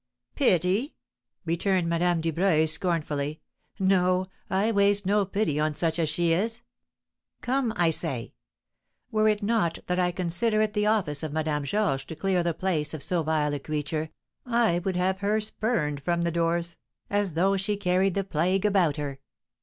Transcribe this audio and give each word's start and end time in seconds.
"Pity!" 0.33 0.95
returned 1.45 1.87
Madame 1.87 2.21
Dubreuil, 2.21 2.65
scornfully. 2.67 3.39
"No, 3.77 4.25
I 4.49 4.71
waste 4.71 5.05
no 5.05 5.25
pity 5.25 5.59
on 5.59 5.75
such 5.75 5.99
as 5.99 6.09
she 6.09 6.33
is. 6.33 6.61
Come, 7.41 7.71
I 7.75 7.91
say! 7.91 8.33
Were 9.11 9.27
it 9.27 9.43
not 9.43 9.77
that 9.85 9.99
I 9.99 10.11
consider 10.11 10.59
it 10.63 10.73
the 10.73 10.87
office 10.87 11.21
of 11.21 11.31
Madame 11.31 11.65
Georges 11.65 12.05
to 12.05 12.15
clear 12.15 12.41
the 12.41 12.55
place 12.55 12.95
of 12.95 13.03
so 13.03 13.21
vile 13.21 13.53
a 13.53 13.59
creature, 13.59 14.09
I 14.43 14.79
would 14.79 14.95
have 14.95 15.19
her 15.19 15.39
spurned 15.39 16.01
from 16.01 16.23
the 16.23 16.31
doors, 16.31 16.77
as 17.07 17.33
though 17.35 17.55
she 17.55 17.77
carried 17.77 18.15
the 18.15 18.23
plague 18.23 18.65
about 18.65 18.93
with 18.97 19.05
her." 19.05 19.19